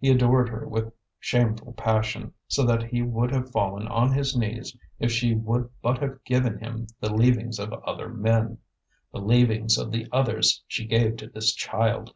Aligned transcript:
He 0.00 0.10
adored 0.10 0.48
her 0.48 0.66
with 0.66 0.92
shameful 1.20 1.74
passion, 1.74 2.34
so 2.48 2.64
that 2.64 2.82
he 2.82 3.00
would 3.02 3.30
have 3.30 3.52
fallen 3.52 3.86
on 3.86 4.10
his 4.12 4.36
knees 4.36 4.76
if 4.98 5.12
she 5.12 5.36
would 5.36 5.70
but 5.80 5.98
have 5.98 6.24
given 6.24 6.58
him 6.58 6.88
the 6.98 7.14
leavings 7.14 7.60
of 7.60 7.72
other 7.72 8.08
men! 8.08 8.58
The 9.12 9.20
leavings 9.20 9.78
of 9.78 9.92
the 9.92 10.08
others 10.10 10.64
she 10.66 10.84
gave 10.84 11.16
to 11.18 11.28
this 11.28 11.52
child. 11.54 12.12